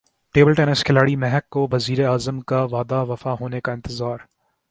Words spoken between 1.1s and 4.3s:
مہک کو وزیراعظم کا وعدہ وفا ہونے کا انتظار